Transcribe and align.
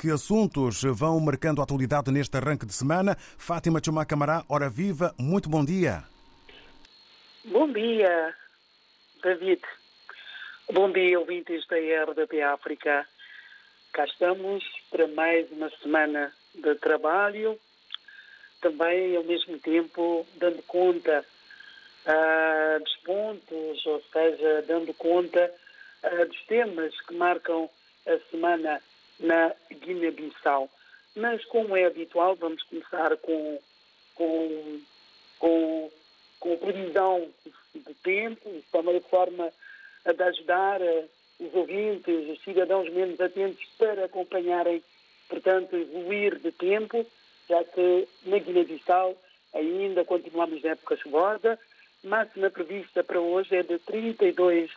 Que 0.00 0.10
assuntos 0.10 0.82
vão 0.82 1.20
marcando 1.20 1.60
a 1.60 1.64
atualidade 1.64 2.10
neste 2.10 2.34
arranque 2.34 2.64
de 2.64 2.72
semana? 2.72 3.14
Fátima 3.36 3.82
Chumá 3.84 4.06
Camará, 4.06 4.42
hora 4.48 4.70
viva, 4.70 5.14
muito 5.18 5.50
bom 5.50 5.62
dia. 5.62 6.04
Bom 7.44 7.70
dia, 7.70 8.34
David. 9.22 9.60
Bom 10.72 10.90
dia, 10.90 11.20
ouvintes 11.20 11.66
da 11.66 11.76
RDP 11.76 12.40
África. 12.40 13.06
Cá 13.92 14.06
estamos 14.06 14.64
para 14.90 15.06
mais 15.08 15.52
uma 15.52 15.68
semana 15.82 16.32
de 16.54 16.74
trabalho, 16.76 17.60
também 18.62 19.14
ao 19.18 19.24
mesmo 19.24 19.58
tempo 19.58 20.26
dando 20.36 20.62
conta 20.62 21.22
uh, 22.06 22.82
dos 22.82 22.96
pontos, 23.04 23.84
ou 23.84 24.02
seja, 24.10 24.64
dando 24.66 24.94
conta 24.94 25.52
uh, 26.04 26.26
dos 26.26 26.42
temas 26.46 26.98
que 27.02 27.14
marcam 27.14 27.68
a 28.06 28.18
semana 28.30 28.80
na 29.20 29.54
Guiné-Bissau. 29.70 30.68
Mas, 31.14 31.44
como 31.46 31.76
é 31.76 31.86
habitual, 31.86 32.36
vamos 32.36 32.62
começar 32.64 33.16
com, 33.18 33.58
com, 34.14 34.80
com, 35.38 35.90
com 36.38 36.56
previsão 36.56 37.28
de 37.74 37.94
tempo, 37.94 38.50
de 38.50 38.78
uma 38.78 39.00
forma 39.02 39.52
de 40.04 40.22
ajudar 40.22 40.80
os 41.38 41.54
ouvintes, 41.54 42.28
os 42.28 42.42
cidadãos 42.42 42.90
menos 42.90 43.20
atentos, 43.20 43.64
para 43.78 44.04
acompanharem, 44.04 44.82
portanto, 45.28 45.74
evoluir 45.76 46.38
de 46.38 46.52
tempo, 46.52 47.06
já 47.48 47.64
que 47.64 48.08
na 48.24 48.38
Guiné-Bissau 48.38 49.16
ainda 49.54 50.04
continuamos 50.04 50.62
na 50.62 50.70
época 50.70 50.96
chuvosa. 50.96 51.58
Máxima 52.02 52.50
prevista 52.50 53.04
para 53.04 53.20
hoje 53.20 53.56
é 53.56 53.62
de 53.62 53.78
32 53.80 54.70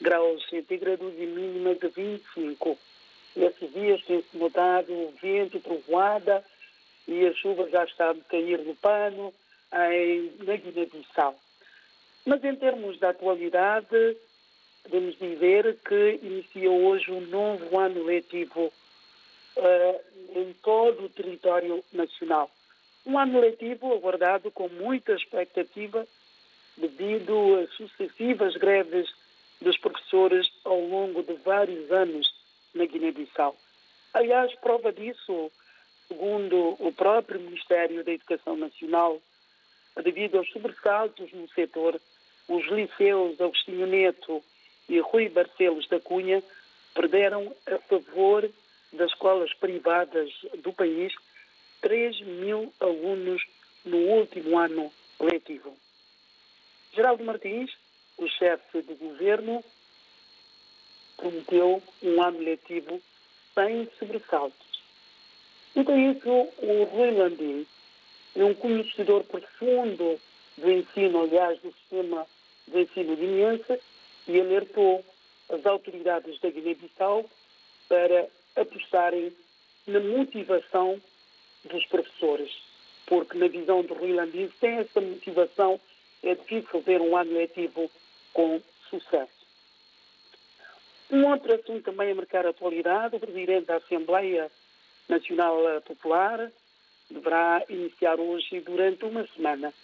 graus 0.00 0.48
centígrados 0.48 1.12
e 1.18 1.26
mínima 1.26 1.74
de 1.74 1.88
25. 1.88 2.78
Dias 3.80 4.04
tem-se 4.04 4.36
notado 4.36 5.10
vento, 5.22 5.58
trovoada 5.60 6.44
e 7.08 7.26
a 7.26 7.32
chuva 7.32 7.66
já 7.70 7.82
está 7.84 8.10
a 8.10 8.14
cair 8.28 8.58
no 8.58 8.74
pano 8.76 9.32
em, 9.72 10.32
na 10.44 10.54
Guiné-Bissau. 10.54 11.34
Mas 12.26 12.44
em 12.44 12.54
termos 12.56 12.98
da 12.98 13.08
atualidade, 13.08 14.16
podemos 14.82 15.18
dizer 15.18 15.78
que 15.88 16.20
inicia 16.22 16.70
hoje 16.70 17.10
um 17.10 17.22
novo 17.22 17.78
ano 17.78 18.04
letivo 18.04 18.66
uh, 19.56 20.00
em 20.38 20.52
todo 20.62 21.06
o 21.06 21.08
território 21.08 21.82
nacional. 21.90 22.50
Um 23.06 23.18
ano 23.18 23.40
letivo 23.40 23.94
aguardado 23.94 24.50
com 24.50 24.68
muita 24.68 25.14
expectativa 25.14 26.06
devido 26.76 27.56
às 27.56 27.70
sucessivas 27.76 28.54
greves 28.56 29.08
dos 29.58 29.78
professores 29.78 30.46
ao 30.64 30.80
longo 30.80 31.22
de 31.22 31.32
vários 31.34 31.90
anos 31.90 32.30
na 32.74 32.84
Guiné-Bissau. 32.84 33.56
Aliás, 34.12 34.52
prova 34.56 34.92
disso, 34.92 35.52
segundo 36.08 36.76
o 36.80 36.92
próprio 36.92 37.38
Ministério 37.38 38.02
da 38.02 38.12
Educação 38.12 38.56
Nacional, 38.56 39.20
devido 40.02 40.38
aos 40.38 40.50
sobressaltos 40.50 41.32
no 41.32 41.48
setor, 41.50 42.00
os 42.48 42.66
liceus 42.66 43.40
Agostinho 43.40 43.86
Neto 43.86 44.42
e 44.88 44.98
Rui 44.98 45.28
Barcelos 45.28 45.88
da 45.88 46.00
Cunha 46.00 46.42
perderam 46.92 47.54
a 47.66 47.78
favor 47.78 48.50
das 48.92 49.12
escolas 49.12 49.54
privadas 49.54 50.28
do 50.58 50.72
país 50.72 51.12
3 51.80 52.20
mil 52.22 52.72
alunos 52.80 53.42
no 53.84 53.96
último 53.96 54.58
ano 54.58 54.92
letivo. 55.20 55.76
Geraldo 56.92 57.22
Martins, 57.22 57.70
o 58.18 58.26
chefe 58.26 58.82
de 58.82 58.94
governo, 58.94 59.62
prometeu 61.16 61.80
um 62.02 62.22
ano 62.22 62.40
letivo 62.40 63.00
sem 63.54 63.88
sobressaltos. 63.98 64.82
Então 65.74 65.96
isso, 66.10 66.28
o 66.28 66.84
Rui 66.84 67.10
Landim 67.12 67.66
é 68.36 68.44
um 68.44 68.54
conhecedor 68.54 69.24
profundo 69.24 70.20
do 70.56 70.70
ensino, 70.70 71.22
aliás, 71.22 71.60
do 71.60 71.72
sistema 71.72 72.26
de 72.68 72.82
ensino 72.82 73.16
guineense, 73.16 73.80
e 74.28 74.40
alertou 74.40 75.04
as 75.48 75.64
autoridades 75.66 76.38
da 76.40 76.50
Guiné-Bissau 76.50 77.28
para 77.88 78.28
apostarem 78.56 79.32
na 79.86 80.00
motivação 80.00 81.00
dos 81.64 81.84
professores, 81.86 82.50
porque 83.06 83.36
na 83.36 83.48
visão 83.48 83.82
do 83.82 83.94
Rui 83.94 84.12
Landim, 84.12 84.50
sem 84.60 84.76
essa 84.76 85.00
motivação 85.00 85.80
é 86.22 86.34
difícil 86.34 86.80
ver 86.82 87.00
um 87.00 87.16
ano 87.16 87.32
letivo 87.32 87.90
com 88.32 88.60
sucesso. 88.88 89.39
Um 91.10 91.26
outro 91.26 91.54
assunto 91.54 91.82
também 91.82 92.12
a 92.12 92.14
marcar 92.14 92.46
a 92.46 92.50
atualidade, 92.50 93.16
o 93.16 93.20
Presidente 93.20 93.66
da 93.66 93.76
Assembleia 93.76 94.50
Nacional 95.08 95.56
Popular 95.84 96.50
deverá 97.10 97.64
iniciar 97.68 98.20
hoje 98.20 98.60
durante 98.60 99.04
uma 99.04 99.26
semana 99.34 99.74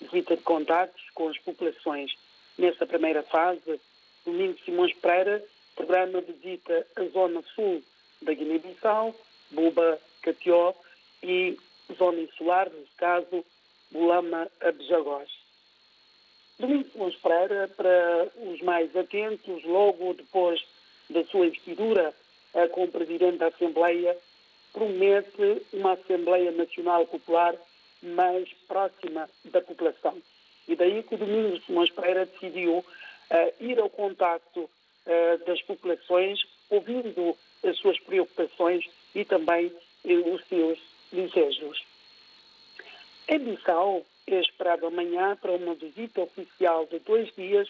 visita 0.00 0.36
de 0.36 0.42
contactos 0.42 1.02
com 1.14 1.28
as 1.28 1.38
populações. 1.38 2.12
Nessa 2.56 2.86
primeira 2.86 3.22
fase, 3.22 3.78
Domingos 4.24 4.64
Simões 4.64 4.94
Pereira 4.94 5.44
programa 5.76 6.20
visita 6.20 6.86
a 6.96 7.04
zona 7.04 7.42
sul 7.54 7.82
da 8.22 8.32
Guiné-Bissau, 8.32 9.14
Buba, 9.50 9.98
Catió 10.22 10.74
e 11.22 11.58
zona 11.96 12.20
insular, 12.20 12.70
neste 12.70 12.94
caso, 12.96 13.44
Bulama, 13.90 14.48
Abjagós. 14.60 15.30
Domingos 16.60 17.16
Pereira, 17.16 17.68
para 17.68 18.28
os 18.36 18.60
mais 18.62 18.94
atentos, 18.94 19.64
logo 19.64 20.14
depois 20.14 20.62
da 21.08 21.24
sua 21.24 21.46
investidura 21.46 22.14
como 22.72 22.88
Presidente 22.88 23.38
da 23.38 23.46
Assembleia, 23.46 24.16
promete 24.72 25.62
uma 25.72 25.92
Assembleia 25.92 26.50
Nacional 26.52 27.06
Popular 27.06 27.54
mais 28.02 28.48
próxima 28.66 29.28
da 29.44 29.60
população. 29.60 30.16
E 30.68 30.76
daí 30.76 31.02
que 31.02 31.14
o 31.14 31.18
Domingos 31.18 31.64
Simões 31.64 31.90
Pereira 31.90 32.26
decidiu 32.26 32.78
uh, 32.78 32.84
ir 33.60 33.78
ao 33.78 33.90
contacto 33.90 34.60
uh, 34.60 35.44
das 35.46 35.60
populações, 35.62 36.40
ouvindo 36.70 37.36
as 37.64 37.76
suas 37.78 37.98
preocupações 38.00 38.84
e 39.14 39.24
também 39.24 39.66
uh, 39.66 40.34
os 40.34 40.44
seus 40.46 40.78
desejos. 41.12 41.84
Em 43.30 43.38
Bissau, 43.38 44.04
é 44.26 44.40
esperado 44.40 44.88
amanhã 44.88 45.36
para 45.36 45.52
uma 45.52 45.76
visita 45.76 46.20
oficial 46.20 46.84
de 46.86 46.98
dois 46.98 47.32
dias 47.36 47.68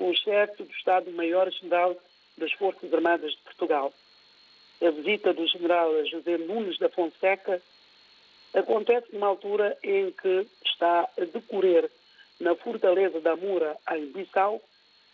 o 0.00 0.12
chefe 0.12 0.64
do 0.64 0.72
Estado-Maior-General 0.72 1.96
das 2.36 2.52
Forças 2.54 2.92
Armadas 2.92 3.30
de 3.30 3.38
Portugal. 3.42 3.94
A 4.82 4.90
visita 4.90 5.32
do 5.32 5.46
general 5.46 6.04
José 6.06 6.38
Nunes 6.38 6.76
da 6.80 6.88
Fonseca 6.88 7.62
acontece 8.52 9.06
numa 9.12 9.28
altura 9.28 9.78
em 9.84 10.10
que 10.10 10.48
está 10.64 11.02
a 11.02 11.24
decorrer 11.24 11.88
na 12.40 12.56
Fortaleza 12.56 13.20
da 13.20 13.36
Mura, 13.36 13.76
em 13.92 14.06
Bissau, 14.06 14.60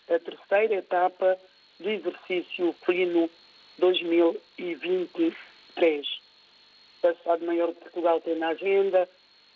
a 0.09 0.19
terceira 0.19 0.77
etapa 0.77 1.37
do 1.79 1.91
exercício 1.91 2.75
Frino 2.83 3.29
2023. 3.77 6.07
O 7.03 7.09
Estado-Maior 7.09 7.75
de 7.75 7.81
Portugal 7.81 8.23
tem 8.23 8.37
na 8.37 8.49
agenda 8.49 9.07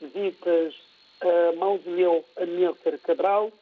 visitas 0.01 0.75
a 1.21 1.53
Mausoleu 1.57 2.25
Amílcar 2.37 2.99
Cabral, 2.99 3.53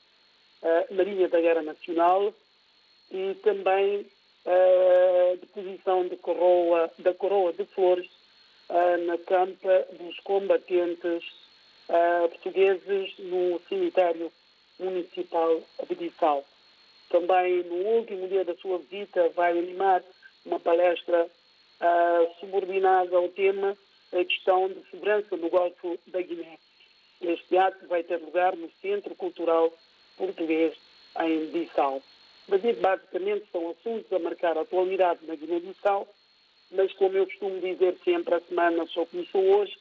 a 0.63 0.95
Marinha 0.95 1.29
da 1.29 1.41
Guerra 1.41 1.63
Nacional 1.63 2.33
e 3.11 3.35
também 3.43 4.07
a 4.47 5.37
deposição 5.37 6.07
de 6.07 6.17
coroa, 6.17 6.91
da 6.99 7.13
coroa 7.15 7.53
de 7.53 7.65
flores 7.67 8.09
na 9.07 9.19
campa 9.19 9.87
dos 9.99 10.19
combatentes 10.21 11.25
portugueses 12.31 13.15
no 13.19 13.61
cemitério 13.69 14.31
municipal 14.79 15.61
de. 15.79 16.45
Também 17.09 17.63
no 17.65 17.75
último 17.75 18.29
dia 18.29 18.45
da 18.45 18.55
sua 18.57 18.79
visita 18.79 19.29
vai 19.31 19.59
animar 19.59 20.03
uma 20.45 20.61
palestra 20.61 21.25
uh, 21.25 22.41
subordinada 22.41 23.17
ao 23.17 23.29
tema 23.29 23.77
a 24.13 24.25
questão 24.25 24.69
de 24.69 24.83
segurança 24.91 25.37
no 25.37 25.51
Golfo 25.51 25.99
da 26.07 26.23
Guiné. 26.23 26.59
Este 27.21 27.57
ato 27.57 27.87
vai 27.89 28.03
ter 28.03 28.21
lugar 28.21 28.57
no 28.57 28.71
Centro 28.81 29.15
Cultural 29.15 29.73
Português 30.17 30.75
em 31.21 31.47
Bissau. 31.47 32.03
Mas 32.49 32.63
basicamente 32.79 33.47
são 33.53 33.71
assuntos 33.71 34.11
a 34.13 34.19
marcar 34.19 34.57
a 34.57 34.63
atualidade 34.63 35.27
na 35.27 35.35
Guiné-Bissau, 35.35 36.09
mas 36.71 36.93
como 36.95 37.17
eu 37.17 37.27
costumo 37.27 37.61
dizer 37.61 37.97
sempre, 38.05 38.35
a 38.35 38.41
semana 38.41 38.87
só 38.87 39.05
começou 39.05 39.43
hoje, 39.43 39.77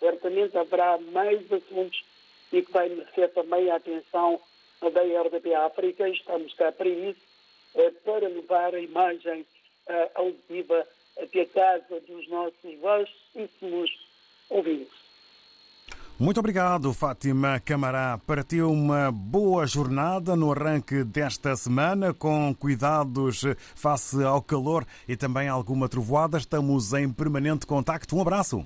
certamente 0.00 0.56
haverá 0.56 0.98
mais 0.98 1.40
assuntos 1.52 2.04
e 2.52 2.62
que 2.62 2.72
vai 2.72 2.88
merecer 2.88 3.32
também 3.32 3.70
a 3.70 3.76
atenção 3.76 4.40
da 4.80 5.02
RDP 5.02 5.54
África 5.54 6.08
estamos 6.08 6.54
cá 6.54 6.72
para 6.72 6.88
isso, 6.88 7.20
para 8.04 8.28
levar 8.28 8.74
a 8.74 8.80
imagem 8.80 9.46
auditiva 10.14 10.86
até 11.20 11.42
a 11.42 11.46
casa 11.46 12.00
dos 12.06 12.28
nossos 12.28 12.80
vastíssimos 12.80 13.90
ouvintes. 14.50 15.08
Muito 16.20 16.40
obrigado, 16.40 16.92
Fátima 16.92 17.60
Camará. 17.60 18.18
Para 18.26 18.42
ti, 18.42 18.60
uma 18.60 19.12
boa 19.12 19.64
jornada 19.68 20.34
no 20.34 20.50
arranque 20.50 21.04
desta 21.04 21.54
semana, 21.54 22.12
com 22.12 22.52
cuidados 22.52 23.44
face 23.76 24.24
ao 24.24 24.42
calor 24.42 24.84
e 25.06 25.16
também 25.16 25.46
alguma 25.46 25.88
trovoada. 25.88 26.36
Estamos 26.36 26.92
em 26.92 27.08
permanente 27.08 27.66
contacto. 27.66 28.16
Um 28.16 28.20
abraço. 28.20 28.64